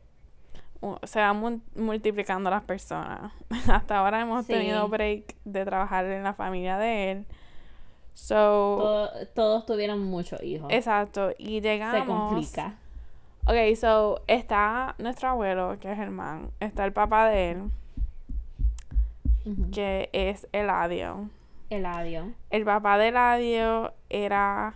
se 1.04 1.18
van 1.18 1.62
multiplicando 1.74 2.50
las 2.50 2.62
personas. 2.62 3.32
hasta 3.68 3.98
ahora 3.98 4.20
hemos 4.20 4.46
tenido 4.46 4.88
break 4.88 5.34
de 5.44 5.64
trabajar 5.64 6.04
en 6.04 6.22
la 6.22 6.34
familia 6.34 6.78
de 6.78 7.10
él. 7.10 7.26
So, 8.12 9.08
todos 9.34 9.66
tuvieron 9.66 10.04
muchos 10.04 10.40
hijos. 10.42 10.72
Exacto. 10.72 11.32
Y 11.36 11.60
llegamos. 11.60 12.00
Se 12.00 12.06
complica. 12.06 12.74
Ok, 13.46 13.76
so 13.76 14.22
está 14.26 14.94
nuestro 14.98 15.30
abuelo, 15.30 15.78
que 15.80 15.90
es 15.90 15.96
Germán. 15.96 16.50
Está 16.60 16.84
el 16.84 16.92
papá 16.92 17.28
de 17.28 17.50
él, 17.50 17.70
que 19.72 20.08
es 20.12 20.48
Eladio. 20.52 21.28
Eladio. 21.70 22.32
El 22.50 22.64
papá 22.64 22.98
de 22.98 23.08
Eladio 23.08 23.92
era 24.08 24.74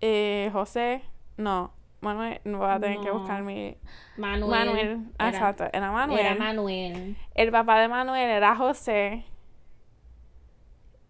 eh, 0.00 0.50
José. 0.52 1.02
No, 1.36 1.72
Manuel. 2.00 2.40
No 2.44 2.58
voy 2.58 2.70
a 2.70 2.80
tener 2.80 3.00
que 3.00 3.10
buscar 3.10 3.42
mi. 3.42 3.76
Manuel. 4.16 4.50
Manuel. 4.50 5.04
Exacto, 5.18 5.64
era 5.72 5.90
Manuel. 5.90 6.20
Era 6.20 6.34
Manuel. 6.34 7.16
El 7.34 7.50
papá 7.50 7.80
de 7.80 7.88
Manuel 7.88 8.30
era 8.30 8.56
José. 8.56 9.24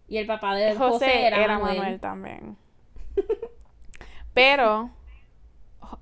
Y 0.07 0.17
el 0.17 0.27
papá 0.27 0.55
de 0.55 0.75
José, 0.75 1.27
era, 1.27 1.59
Manuel. 1.59 1.99
también. 1.99 2.57
Pero, 4.33 4.91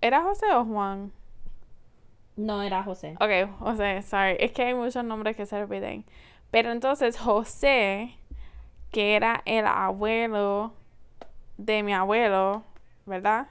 ¿era 0.01 0.22
José 0.22 0.46
o 0.53 0.65
Juan? 0.65 1.13
No, 2.36 2.62
era 2.63 2.84
José. 2.84 3.16
Ok, 3.20 3.60
José, 3.60 4.02
sorry. 4.02 4.38
Es 4.40 4.52
que 4.52 4.63
hay 4.63 4.74
muchos 4.74 5.04
nombres 5.04 5.36
que 5.36 5.46
se 5.46 5.60
repiten. 5.60 6.06
Pero 6.52 6.72
entonces 6.72 7.18
José, 7.18 8.16
que 8.92 9.16
era 9.16 9.42
el 9.46 9.66
abuelo 9.68 10.74
de 11.58 11.84
mi 11.84 11.94
abuelo, 11.94 12.63
¿verdad? 13.06 13.48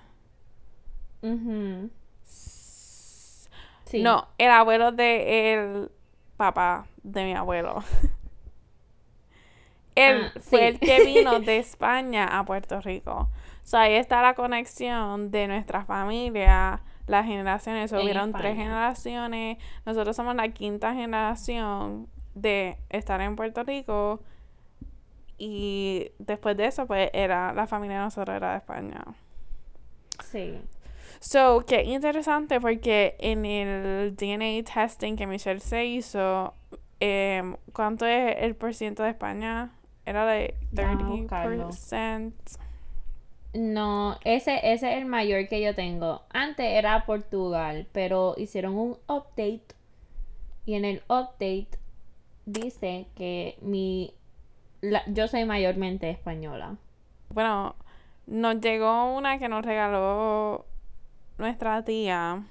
sí. 2.24 4.02
No, 4.02 4.26
el 4.38 4.50
abuelo 4.50 4.90
de 4.90 5.52
el 5.54 5.90
papá 6.36 6.86
de 7.02 7.24
mi 7.24 7.34
abuelo. 7.34 7.84
Él 9.94 10.32
ah, 10.34 10.40
fue 10.40 10.68
el 10.68 10.80
que 10.80 11.04
vino 11.04 11.40
de 11.40 11.58
España 11.58 12.26
a 12.26 12.44
Puerto 12.44 12.80
Rico. 12.80 13.28
O 13.62 13.66
sea, 13.66 13.82
ahí 13.82 13.94
está 13.94 14.22
la 14.22 14.34
conexión 14.34 15.30
de 15.30 15.46
nuestra 15.46 15.84
familia, 15.84 16.80
las 17.06 17.26
generaciones. 17.26 17.92
Hubieron 17.92 18.32
tres 18.32 18.56
generaciones. 18.56 19.58
Nosotros 19.84 20.16
somos 20.16 20.34
la 20.34 20.48
quinta 20.48 20.94
generación 20.94 22.08
de 22.34 22.78
estar 22.88 23.20
en 23.20 23.36
Puerto 23.36 23.62
Rico. 23.64 24.20
Y 25.38 26.12
después 26.18 26.56
de 26.56 26.66
eso, 26.66 26.86
pues 26.86 27.10
era 27.12 27.52
la 27.52 27.66
familia 27.66 27.98
de 27.98 28.04
nosotros 28.04 28.36
era 28.36 28.52
de 28.52 28.58
España. 28.58 29.02
Sí. 30.30 30.60
So, 31.20 31.64
qué 31.66 31.84
interesante 31.84 32.60
porque 32.60 33.16
en 33.18 33.44
el 33.44 34.16
DNA 34.16 34.62
testing 34.64 35.16
que 35.16 35.26
Michelle 35.26 35.60
se 35.60 35.84
hizo, 35.84 36.54
eh, 37.00 37.56
¿cuánto 37.72 38.06
es 38.06 38.36
el 38.40 38.56
por 38.56 38.74
ciento 38.74 39.02
de 39.02 39.10
España? 39.10 39.70
Era 40.04 40.26
de 40.26 40.56
30%. 40.74 42.32
No, 43.54 44.18
ese, 44.24 44.72
ese 44.72 44.92
es 44.92 44.98
el 44.98 45.04
mayor 45.04 45.48
que 45.48 45.60
yo 45.60 45.74
tengo. 45.74 46.22
Antes 46.30 46.66
era 46.66 47.04
Portugal, 47.04 47.86
pero 47.92 48.34
hicieron 48.38 48.74
un 48.74 48.96
update. 49.08 49.74
Y 50.64 50.74
en 50.74 50.84
el 50.84 51.02
update 51.08 51.78
dice 52.46 53.06
que 53.14 53.58
mi 53.60 54.14
yo 55.06 55.28
soy 55.28 55.44
mayormente 55.44 56.10
española. 56.10 56.76
Bueno, 57.28 57.76
nos 58.26 58.60
llegó 58.60 59.14
una 59.14 59.38
que 59.38 59.48
nos 59.48 59.64
regaló 59.64 60.64
nuestra 61.38 61.84
tía. 61.84 62.42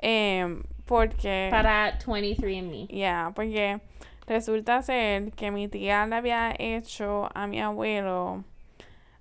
Eh, 0.00 0.62
porque. 0.84 1.48
Para 1.50 1.98
23andMe. 1.98 2.88
Yeah, 2.88 3.32
porque 3.34 3.80
Resulta 4.28 4.82
ser 4.82 5.32
que 5.32 5.50
mi 5.50 5.68
tía 5.68 6.06
le 6.06 6.16
había 6.16 6.54
hecho 6.58 7.30
a 7.34 7.46
mi 7.46 7.62
abuelo, 7.62 8.44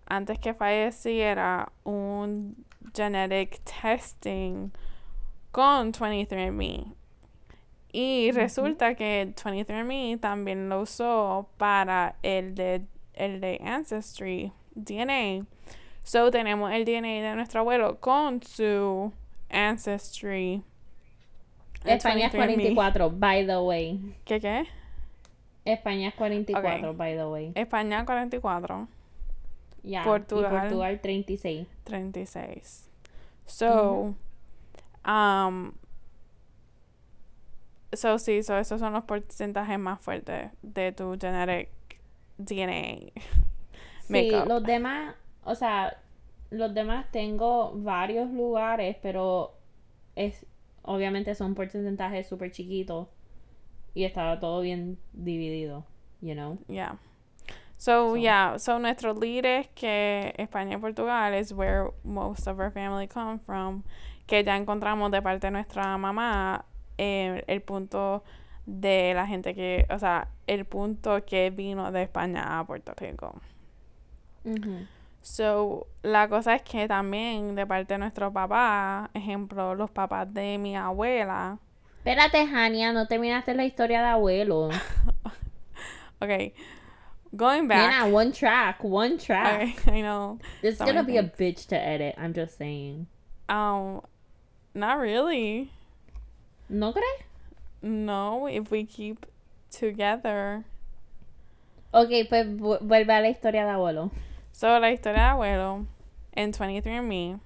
antes 0.08 0.40
que 0.40 0.54
falleciera, 0.54 1.72
un 1.84 2.66
genetic 2.94 3.60
testing 3.64 4.72
con 5.52 5.92
23andMe. 5.94 6.94
Y 7.92 8.32
resulta 8.32 8.96
que 8.96 9.34
23andMe 9.36 10.20
también 10.20 10.70
lo 10.70 10.82
usó 10.82 11.50
para 11.58 12.16
el 12.22 12.54
de, 12.56 12.84
el 13.14 13.42
de 13.42 13.60
Ancestry 13.64 14.52
DNA. 14.76 15.46
So 16.04 16.32
tenemos 16.32 16.72
el 16.72 16.86
DNA 16.86 17.30
de 17.30 17.36
nuestro 17.36 17.62
abuelo 17.62 18.00
con 18.00 18.42
su 18.42 19.12
Ancestry. 19.50 20.62
España 21.86 22.28
es 22.28 22.34
44, 22.34 23.10
by 23.12 23.46
the 23.46 23.58
way. 23.58 24.16
¿Qué 24.26 24.40
qué? 24.40 24.68
España 25.66 26.10
es 26.10 26.16
44, 26.16 26.94
by 26.94 27.16
the 27.16 27.26
way. 27.26 27.52
España 27.56 28.06
44. 28.06 28.88
Ya. 29.88 30.04
Portugal, 30.04 30.52
y 30.54 30.60
Portugal 30.60 31.00
36. 31.02 31.68
36. 31.86 32.90
So, 33.46 34.16
um, 35.06 35.72
so 37.94 38.20
sí, 38.20 38.44
so 38.44 38.58
esos 38.58 38.82
son 38.82 38.94
los 38.94 39.06
porcentajes 39.06 39.80
más 39.80 40.02
fuertes 40.02 40.52
de 40.62 40.92
tu 40.92 41.18
genetic 41.20 41.70
DNA. 42.38 43.12
Sí, 44.08 44.32
los 44.48 44.64
demás, 44.64 45.16
o 45.44 45.56
sea, 45.56 45.98
los 46.50 46.74
demás 46.74 47.12
tengo 47.12 47.72
varios 47.76 48.30
lugares, 48.32 48.98
pero 49.02 49.54
es 50.16 50.46
obviamente 50.84 51.36
son 51.36 51.56
porcentajes 51.56 52.28
súper 52.28 52.52
chiquitos 52.52 53.10
y 53.94 54.06
estaba 54.06 54.40
todo 54.40 54.62
bien 54.62 54.98
dividido, 55.14 55.86
you 56.22 56.34
know. 56.34 56.58
Yeah. 56.68 56.98
So, 57.78 58.16
yeah, 58.16 58.58
so 58.58 58.80
nuestro 58.80 59.14
lead 59.14 59.46
es 59.46 59.68
que 59.76 60.34
España 60.38 60.78
y 60.78 60.78
Portugal 60.78 61.34
es 61.34 61.52
where 61.52 61.92
most 62.04 62.48
of 62.48 62.60
our 62.60 62.72
family 62.72 63.08
come 63.08 63.40
from, 63.40 63.84
que 64.26 64.44
ya 64.44 64.58
encontramos 64.58 65.12
de 65.12 65.22
parte 65.22 65.48
de 65.48 65.52
nuestra 65.52 65.96
mamá 65.98 66.66
eh, 66.98 67.44
el 67.48 67.62
punto 67.62 68.24
de 68.66 69.14
la 69.14 69.28
gente 69.28 69.54
que, 69.54 69.86
o 69.92 70.00
sea, 70.00 70.28
el 70.48 70.66
punto 70.66 71.24
que 71.24 71.52
vino 71.52 71.92
de 71.92 72.04
España 72.04 72.60
a 72.60 72.66
Puerto 72.66 72.94
Rico. 72.98 73.40
So, 75.22 75.88
la 76.04 76.28
cosa 76.30 76.56
es 76.56 76.64
que 76.64 76.88
también 76.88 77.54
de 77.54 77.68
parte 77.68 77.94
de 77.94 78.00
nuestro 78.00 78.32
papá, 78.34 79.12
ejemplo, 79.14 79.76
los 79.76 79.92
papás 79.92 80.34
de 80.34 80.58
mi 80.58 80.76
abuela, 80.76 81.60
Espérate, 82.08 82.40
Hania, 82.40 82.94
no 82.94 83.06
terminaste 83.06 83.54
la 83.54 83.66
historia 83.66 84.00
de 84.00 84.08
abuelo. 84.08 84.70
okay. 86.22 86.54
Going 87.36 87.68
back. 87.68 87.92
Nena, 88.04 88.14
one 88.14 88.32
track, 88.32 88.84
one 88.84 89.18
track. 89.18 89.62
Okay, 89.88 89.92
I 89.98 90.02
know. 90.02 90.40
It's 90.62 90.78
gonna 90.80 91.04
be 91.04 91.18
a 91.18 91.24
bitch 91.24 91.68
to 91.68 91.78
edit, 91.80 92.16
I'm 92.18 92.34
just 92.34 92.58
saying. 92.58 93.08
Um, 93.50 94.02
not 94.74 95.00
really. 95.00 95.72
¿No 96.70 96.92
crees? 96.94 97.06
No, 97.82 98.48
if 98.48 98.72
we 98.72 98.86
keep 98.86 99.26
together. 99.72 100.66
Ok, 101.94 102.28
pues 102.30 102.46
vu- 102.48 102.80
vuelve 102.82 103.10
a 103.10 103.22
la 103.22 103.30
historia 103.30 103.64
de 103.66 103.72
abuelo. 103.72 104.12
So, 104.52 104.80
la 104.80 104.88
historia 104.92 105.20
de 105.20 105.30
abuelo 105.32 105.86
en 106.36 106.52
23andMe, 106.52 107.40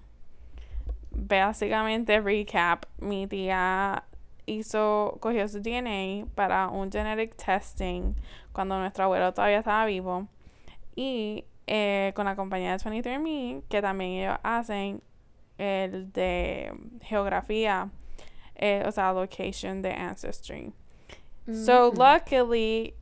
básicamente, 1.12 2.20
recap, 2.22 2.86
mi 3.00 3.28
tía 3.28 4.04
hizo, 4.46 5.18
cogió 5.20 5.48
su 5.48 5.62
DNA 5.62 6.26
para 6.36 6.68
un 6.70 6.92
genetic 6.92 7.36
testing 7.36 8.16
cuando 8.52 8.78
nuestro 8.80 9.06
abuelo 9.06 9.34
todavía 9.34 9.60
estaba 9.60 9.86
vivo. 9.86 10.28
Y 10.96 11.46
eh, 11.68 12.12
con 12.16 12.26
la 12.26 12.36
compañía 12.36 12.78
de 12.78 12.84
23andMe, 12.84 13.64
que 13.70 13.82
también 13.82 14.12
ellos 14.12 14.38
hacen 14.44 15.02
el 15.58 16.12
de 16.12 16.74
geografía, 17.04 17.90
eh, 18.56 18.84
o 18.86 18.92
sea, 18.92 19.14
location 19.14 19.82
de 19.82 19.92
Ancestry. 19.94 20.74
So, 21.66 21.92
Mm. 21.92 21.98
luckily, 21.98 22.94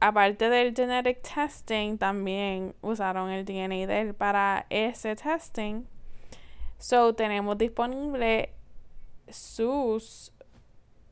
aparte 0.00 0.48
del 0.50 0.74
genetic 0.74 1.22
testing, 1.22 1.98
también 1.98 2.74
usaron 2.82 3.30
el 3.30 3.44
DNA 3.44 3.86
de 3.86 4.00
él 4.00 4.14
para 4.14 4.66
ese 4.70 5.16
testing. 5.16 5.84
So, 6.78 7.14
tenemos 7.14 7.58
disponible 7.58 8.50
sus 9.28 10.32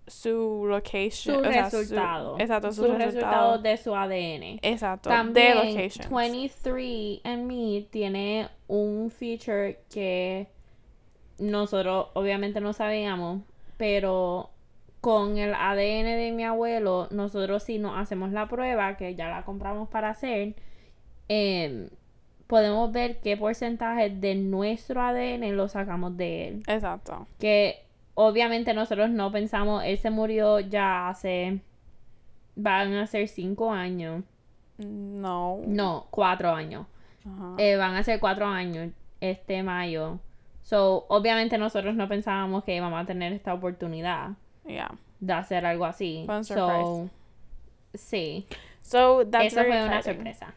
su 0.09 0.65
location, 0.69 1.11
su 1.37 1.41
o 1.41 1.45
sea, 1.45 1.65
resultado. 1.65 2.37
exacto, 2.39 2.69
sus 2.73 2.87
Sus 2.87 2.99
resultados 2.99 3.61
resultados. 3.61 3.63
de 3.63 3.77
su 3.77 3.95
ADN. 3.95 4.59
Exacto, 4.63 5.11
de 5.11 5.17
También 5.17 5.55
locations. 5.57 6.11
23andMe 6.11 7.89
tiene 7.91 8.49
un 8.67 9.11
feature 9.11 9.81
que 9.91 10.49
nosotros 11.39 12.09
obviamente 12.15 12.61
no 12.61 12.73
sabíamos, 12.73 13.43
pero 13.77 14.51
con 15.01 15.39
el 15.39 15.55
ADN 15.55 16.17
de 16.17 16.33
mi 16.35 16.45
abuelo, 16.45 17.07
nosotros 17.11 17.63
si 17.63 17.79
nos 17.79 17.97
hacemos 17.97 18.33
la 18.33 18.49
prueba, 18.49 18.97
que 18.97 19.15
ya 19.15 19.29
la 19.29 19.45
compramos 19.45 19.89
para 19.89 20.11
hacer, 20.11 20.55
em, 21.29 21.89
podemos 22.49 22.91
ver 22.91 23.21
qué 23.21 23.37
porcentaje 23.37 24.11
de 24.11 24.35
nuestro 24.35 25.01
ADN 25.03 25.53
lo 25.53 25.69
sacamos 25.69 26.17
de 26.17 26.49
él. 26.49 26.63
Exacto. 26.67 27.27
Que 27.39 27.85
obviamente 28.21 28.75
nosotros 28.75 29.11
no 29.11 29.31
pensamos, 29.31 29.85
él 29.85 29.97
se 29.97 30.11
murió 30.11 30.59
ya 30.59 31.09
hace, 31.09 31.61
van 32.57 32.93
a 32.95 33.07
ser 33.07 33.29
cinco 33.29 33.73
años. 33.73 34.25
No. 34.77 35.61
No, 35.65 36.09
cuatro 36.11 36.51
años. 36.51 36.87
Ajá. 37.25 37.55
Eh, 37.59 37.77
van 37.77 37.95
a 37.95 38.03
ser 38.03 38.19
cuatro 38.19 38.47
años 38.47 38.93
este 39.21 39.63
mayo. 39.63 40.19
So, 40.65 41.07
obviamente 41.09 41.59
nosotros 41.59 41.95
no 41.95 42.09
pensábamos 42.09 42.65
que 42.65 42.75
íbamos 42.75 43.01
a 43.01 43.07
tener 43.07 43.33
esta 43.33 43.55
oportunidad 43.55 44.31
yeah. 44.67 44.91
de 45.21 45.33
hacer 45.33 45.65
algo 45.65 45.85
así. 45.85 46.27
So, 46.43 47.09
sí, 47.95 48.47
So, 48.81 49.27
that's 49.27 49.53
eso 49.53 49.63
fue 49.63 49.85
una 49.85 50.03
sorpresa. 50.03 50.55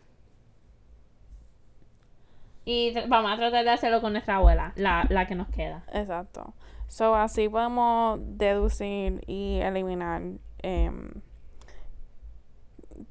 Y 2.66 2.94
vamos 3.08 3.32
a 3.32 3.38
tratar 3.38 3.64
de 3.64 3.72
hacerlo 3.72 4.02
con 4.02 4.14
nuestra 4.14 4.36
abuela, 4.36 4.74
la, 4.76 5.06
la 5.10 5.26
que 5.28 5.36
nos 5.36 5.48
queda. 5.50 5.84
Exacto. 5.94 6.54
So, 6.88 7.16
así 7.16 7.48
podemos 7.50 8.20
deducir 8.22 9.24
y 9.26 9.60
eliminar 9.62 10.22
em, 10.62 11.10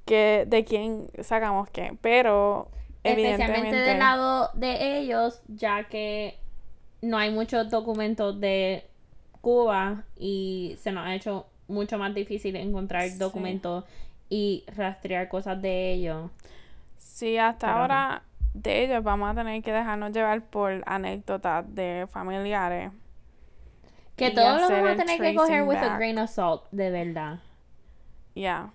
que, 0.04 0.44
de 0.46 0.64
quién 0.64 1.08
sacamos 1.22 1.68
qué. 1.70 1.96
Pero, 2.00 2.68
Especialmente 3.02 3.42
evidentemente. 3.44 3.76
del 3.78 3.98
lado 3.98 4.50
de 4.54 4.98
ellos, 4.98 5.42
ya 5.48 5.84
que 5.84 6.38
no 7.02 7.16
hay 7.18 7.30
muchos 7.30 7.70
documentos 7.70 8.38
de 8.40 8.84
Cuba 9.40 10.04
y 10.18 10.76
se 10.78 10.92
nos 10.92 11.06
ha 11.06 11.14
hecho 11.14 11.46
mucho 11.66 11.96
más 11.98 12.14
difícil 12.14 12.56
encontrar 12.56 13.08
Sí. 13.08 13.18
documentos 13.18 13.84
y 14.28 14.64
rastrear 14.76 15.28
cosas 15.28 15.60
de 15.62 15.92
ellos. 15.94 16.30
Sí, 16.98 17.38
hasta 17.38 17.68
Pero, 17.68 17.78
ahora 17.80 18.22
de 18.54 18.84
ellos 18.84 19.02
vamos 19.02 19.30
a 19.30 19.34
tener 19.34 19.62
que 19.62 19.72
dejarnos 19.72 20.12
llevar 20.12 20.42
por 20.42 20.82
anécdotas 20.86 21.64
de 21.74 22.06
familiares. 22.10 22.92
Que 24.16 24.30
todos 24.30 24.60
lo 24.60 24.66
hacer 24.66 24.82
vamos 24.82 24.92
a 24.92 25.04
tener 25.04 25.20
que 25.20 25.34
coger 25.34 25.62
with 25.62 25.78
a 25.78 25.88
back. 25.88 25.96
grain 25.96 26.18
of 26.18 26.28
salt, 26.28 26.64
de 26.70 26.90
verdad. 26.90 27.38
Ya. 28.34 28.72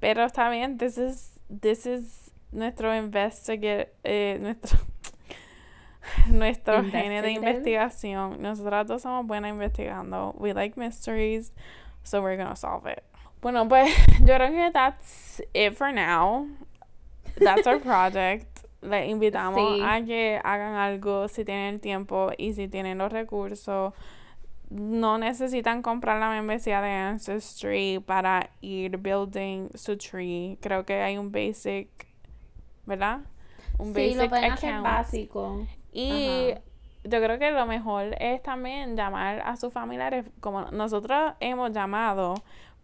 Pero 0.00 0.24
está 0.24 0.48
bien, 0.50 0.78
this 0.78 0.98
is, 0.98 1.40
this 1.48 1.86
is 1.86 2.32
nuestro 2.52 2.94
investigate, 2.94 3.88
eh, 4.04 4.38
nuestro, 4.40 4.78
nuestro 6.28 6.84
gene 6.84 7.22
de 7.22 7.32
investigación. 7.32 8.40
Nosotras 8.40 8.86
dos 8.86 9.02
somos 9.02 9.26
buenas 9.26 9.50
investigando. 9.50 10.34
We 10.38 10.52
like 10.52 10.78
mysteries, 10.78 11.52
so 12.02 12.22
we're 12.22 12.36
gonna 12.36 12.56
solve 12.56 12.86
it. 12.86 13.02
Bueno, 13.40 13.68
pues 13.68 13.94
yo 14.20 14.34
creo 14.34 14.50
que 14.50 14.70
that's 14.72 15.40
it 15.52 15.74
for 15.76 15.92
now. 15.92 16.46
That's 17.36 17.66
our 17.66 17.78
project. 17.80 18.53
Les 18.84 19.08
invitamos 19.08 19.76
Sí. 19.76 19.82
a 19.82 20.04
que 20.04 20.40
hagan 20.44 20.74
algo 20.74 21.26
si 21.28 21.44
tienen 21.44 21.74
el 21.74 21.80
tiempo 21.80 22.30
y 22.36 22.52
si 22.52 22.68
tienen 22.68 22.98
los 22.98 23.10
recursos. 23.12 23.92
No 24.70 25.18
necesitan 25.18 25.82
comprar 25.82 26.18
la 26.20 26.30
membresía 26.30 26.80
de 26.80 26.90
Ancestry 26.90 28.02
para 28.04 28.50
ir 28.60 28.96
building 28.98 29.68
su 29.74 29.96
tree. 29.96 30.58
Creo 30.60 30.84
que 30.84 31.00
hay 31.02 31.16
un 31.18 31.30
basic, 31.30 31.88
¿verdad? 32.86 33.20
Un 33.78 33.94
Sí, 33.94 34.10
lo 34.14 34.16
basic 34.16 34.28
pueden 34.30 34.52
hacer 34.52 34.70
account. 34.70 34.84
básico. 34.86 35.66
Y 35.92 36.50
Ajá. 36.50 36.60
yo 37.04 37.20
creo 37.22 37.38
que 37.38 37.50
lo 37.52 37.66
mejor 37.66 38.16
es 38.18 38.42
también 38.42 38.96
llamar 38.96 39.42
a 39.44 39.56
sus 39.56 39.72
familiares, 39.72 40.24
como 40.40 40.62
nosotros 40.72 41.34
hemos 41.40 41.70
llamado, 41.72 42.34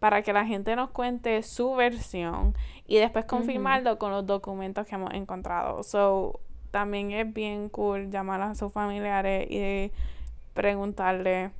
para 0.01 0.23
que 0.23 0.33
la 0.33 0.45
gente 0.45 0.75
nos 0.75 0.91
cuente 0.91 1.43
su 1.45 1.75
versión 1.75 2.57
y 2.89 2.97
después 2.97 3.25
confirmarlo 3.27 3.99
con 3.99 4.11
los 4.11 4.27
documentos 4.27 4.87
que 4.87 4.97
hemos 4.97 5.15
encontrado. 5.15 5.83
So, 5.85 6.41
también 6.73 7.13
es 7.13 7.33
bien 7.33 7.69
cool 7.69 8.11
llamar 8.11 8.41
a 8.43 8.55
sus 8.55 8.73
familiares 8.73 9.47
y 9.51 9.93
preguntarle 10.55 11.51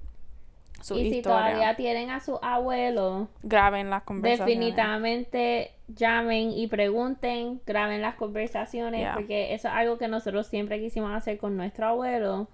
su 0.81 0.97
y 0.99 1.13
si 1.13 1.23
todavía 1.23 1.77
tienen 1.77 2.11
a 2.11 2.21
su 2.21 2.39
abuelo, 2.41 3.29
Graben 3.43 3.91
las 3.91 4.03
conversaciones. 4.05 4.55
definitivamente 4.57 5.73
llamen 5.89 6.53
y 6.53 6.69
pregunten, 6.69 7.61
graben 7.67 8.01
las 8.01 8.15
conversaciones, 8.15 9.01
Yeah. 9.01 9.15
porque 9.15 9.53
eso 9.53 9.69
es 9.69 9.75
algo 9.75 9.99
que 9.99 10.09
nosotros 10.09 10.47
siempre 10.47 10.81
quisimos 10.81 11.13
hacer 11.15 11.37
con 11.39 11.57
nuestro 11.57 11.87
abuelo 11.87 12.49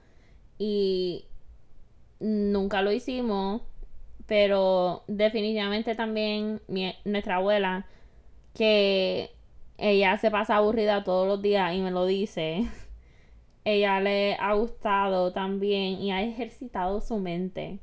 y 0.59 1.27
nunca 2.19 2.83
lo 2.83 2.91
hicimos, 2.91 3.63
pero 4.27 5.05
definitivamente 5.09 5.95
también 5.95 6.61
mi- 6.69 6.95
nuestra 7.05 7.37
abuela, 7.37 7.87
que 8.55 9.31
ella 9.79 10.17
se 10.19 10.31
pasa 10.31 10.57
aburrida 10.57 11.05
todos 11.05 11.27
los 11.29 11.43
días 11.43 11.75
y 11.75 11.81
me 11.81 11.91
lo 11.91 12.07
dice, 12.07 12.67
ella 13.65 14.01
le 14.01 14.35
ha 14.41 14.55
gustado 14.55 15.33
también 15.33 16.01
y 16.01 16.13
ha 16.13 16.23
ejercitado 16.23 17.01
su 17.01 17.19
mente. 17.19 17.79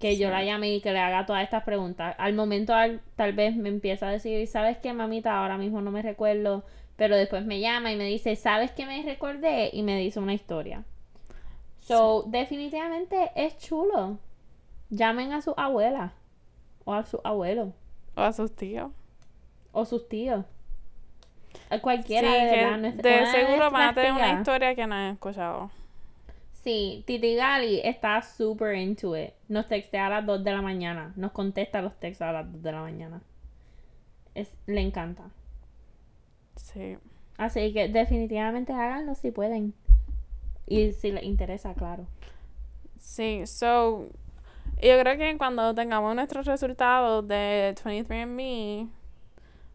Que 0.00 0.18
yo 0.18 0.30
la 0.30 0.44
llame 0.44 0.74
y 0.74 0.80
que 0.82 0.92
le 0.92 0.98
haga 0.98 1.24
todas 1.26 1.44
estas 1.44 1.64
preguntas. 1.64 2.14
Al 2.18 2.34
momento 2.34 2.74
al- 2.74 3.00
tal 3.16 3.32
vez 3.32 3.56
me 3.56 3.68
empieza 3.70 4.08
a 4.08 4.12
decir, 4.12 4.46
¿sabes 4.48 4.76
qué, 4.78 4.92
mamita? 4.92 5.38
Ahora 5.38 5.56
mismo 5.58 5.80
no 5.80 5.90
me 5.90 6.02
recuerdo. 6.02 6.64
Pero 6.96 7.16
después 7.16 7.44
me 7.46 7.60
llama 7.60 7.92
y 7.92 7.96
me 7.96 8.04
dice, 8.04 8.36
¿sabes 8.36 8.70
qué 8.72 8.86
me 8.86 9.02
recordé? 9.02 9.70
Y 9.72 9.82
me 9.82 9.98
dice 9.98 10.20
una 10.20 10.34
historia. 10.34 10.84
So, 11.80 12.24
definitivamente 12.26 13.30
es 13.36 13.58
chulo. 13.58 14.18
Llamen 14.94 15.32
a 15.32 15.42
su 15.42 15.54
abuela. 15.56 16.12
O 16.84 16.92
a 16.92 17.04
su 17.04 17.20
abuelo. 17.24 17.72
O 18.16 18.20
a 18.20 18.32
sus 18.32 18.54
tíos. 18.54 18.92
O 19.72 19.84
sus 19.84 20.08
tíos. 20.08 20.44
A 21.70 21.80
cualquiera, 21.80 22.28
sí, 22.28 22.92
de 22.92 23.02
de 23.02 23.26
seguro 23.26 23.70
van 23.70 23.88
a 23.88 23.94
tener 23.94 24.12
una 24.12 24.32
historia 24.32 24.74
que 24.74 24.86
no 24.86 24.94
han 24.94 25.12
escuchado. 25.12 25.70
Sí, 26.52 27.02
Titi 27.06 27.34
Gali 27.34 27.80
está 27.82 28.22
super 28.22 28.74
into 28.74 29.16
it. 29.16 29.32
Nos 29.48 29.66
textea 29.66 30.06
a 30.06 30.10
las 30.10 30.26
2 30.26 30.44
de 30.44 30.52
la 30.52 30.62
mañana. 30.62 31.12
Nos 31.16 31.32
contesta 31.32 31.82
los 31.82 31.98
textos 31.98 32.26
a 32.26 32.32
las 32.32 32.52
2 32.52 32.62
de 32.62 32.72
la 32.72 32.80
mañana. 32.80 33.22
Es, 34.34 34.54
le 34.66 34.80
encanta. 34.80 35.24
Sí. 36.56 36.96
Así 37.36 37.72
que 37.72 37.88
definitivamente 37.88 38.72
háganlo 38.72 39.14
si 39.14 39.30
pueden. 39.30 39.74
Y 40.66 40.92
si 40.92 41.12
les 41.12 41.24
interesa, 41.24 41.74
claro. 41.74 42.06
Sí, 42.98 43.46
so, 43.46 44.06
yo 44.88 44.98
creo 45.00 45.16
que 45.16 45.36
cuando 45.38 45.74
tengamos 45.74 46.14
nuestros 46.14 46.46
resultados 46.46 47.26
de 47.26 47.74
23andMe, 47.76 48.88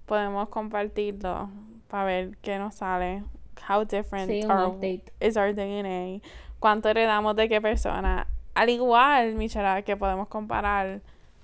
podemos 0.06 0.50
compartirlo 0.50 1.50
para 1.88 2.04
ver 2.06 2.38
qué 2.41 2.58
nos 2.60 2.76
sale. 2.76 3.24
How 3.67 3.84
different 3.86 4.30
Sí, 4.32 4.43
our- 4.45 5.02
is 5.19 5.36
our 5.38 5.54
DNA. 5.54 6.22
Cuánto 6.60 6.89
heredamos 6.89 7.36
de 7.36 7.48
qué 7.50 7.62
persona. 7.62 8.28
Al 8.56 8.69
igual, 8.69 9.36
Michelle, 9.36 9.84
que 9.84 9.95
podemos 9.95 10.28
comparar 10.28 11.02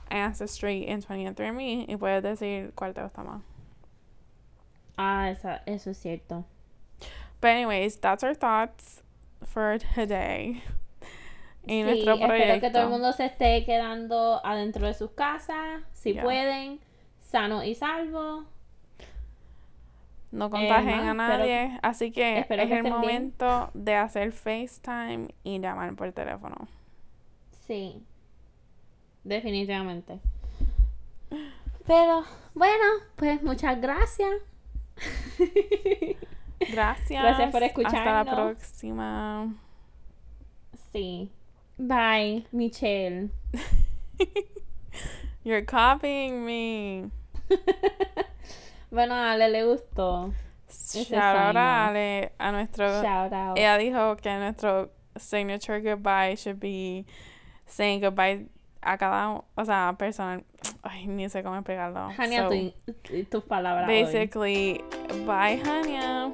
Ancestry 0.10 0.86
en 0.88 1.02
23andMe 1.02 1.86
y 1.88 1.98
puedes 1.98 2.22
decir 2.24 2.72
cuál 2.76 2.94
te 2.94 3.02
gusta 3.04 3.24
más. 3.24 3.42
Ah, 4.98 5.30
esa, 5.30 5.62
eso 5.66 5.90
es 5.90 5.98
cierto. 5.98 6.46
But 7.42 7.50
anyways, 7.52 8.00
that's 8.00 8.24
our 8.24 8.34
thoughts 8.36 9.04
for 9.44 9.78
today. 9.96 10.62
Y 11.68 11.80
Sí, 11.80 11.84
nuestro 11.84 12.14
espero 12.14 12.34
que 12.34 12.38
todo 12.38 12.48
el 12.50 12.60
proyecto. 12.60 12.90
mundo 12.90 13.12
se 13.14 13.26
esté 13.26 13.66
quedando 13.66 14.46
adentro 14.46 14.86
de 14.88 14.94
sus 14.94 15.12
casas, 15.12 15.82
si 15.94 16.14
Yeah. 16.14 16.24
pueden, 16.24 16.80
sano 17.22 17.64
y 17.64 17.76
salvo. 17.76 18.46
no 20.32 20.50
contagien 20.50 21.00
Eh, 21.00 21.08
a 21.10 21.14
nadie. 21.14 21.80
Así 21.82 22.12
que 22.12 22.40
es 22.40 22.48
que 22.48 22.54
el 22.56 22.68
bien. 22.68 22.90
momento 22.90 23.70
de 23.74 23.96
hacer 23.96 24.32
FaceTime 24.34 25.30
y 25.44 25.60
llamar 25.60 25.96
por 25.96 26.12
teléfono. 26.12 26.68
Sí. 27.68 28.04
Definitivamente. 29.24 30.20
Pero, 31.88 32.26
bueno, 32.54 32.84
pues 33.16 33.42
muchas 33.44 33.80
gracias. 33.80 34.30
Gracias. 36.60 37.22
Gracias 37.22 37.52
por 37.52 37.64
Hasta 37.64 37.64
la 37.64 37.66
escucharnos. 37.68 38.36
próxima. 38.36 39.54
Sí. 40.92 41.30
Bye, 41.78 42.46
Michelle. 42.52 43.30
You're 45.44 45.62
copying 45.64 46.46
me. 46.46 47.12
Bueno, 48.92 49.14
a 49.14 49.34
Ale 49.34 49.50
le 49.50 49.64
gustó. 49.66 50.32
Shout 50.70 51.12
out 51.12 51.56
a. 51.58 51.88
Ale, 51.90 52.32
a 52.40 52.52
nuestro. 52.54 52.88
Shout 53.02 53.34
out. 53.34 53.58
Ella 53.58 53.78
dijo 53.78 54.16
que 54.22 54.30
nuestro 54.38 54.90
signature 55.18 55.82
goodbye 55.82 56.36
should 56.36 56.62
be 56.62 57.06
saying 57.66 58.00
goodbye 58.00 58.46
a 58.82 58.98
cada, 58.98 59.42
o 59.58 59.64
sea, 59.66 59.96
persona. 59.98 60.42
Ay, 60.82 61.08
ni 61.08 61.26
sé 61.28 61.44
cómo 61.44 61.58
explicarlo. 61.58 62.10
Hania, 62.18 62.48
So, 62.48 62.72
tu- 63.04 63.24
tus 63.26 63.44
palabras. 63.44 63.90
hoy. 63.90 64.04
basically, 64.06 64.82
bye, 65.26 65.60
Hania. 65.66 66.32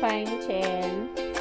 Bye, 0.00 0.24
Michelle. 0.24 1.34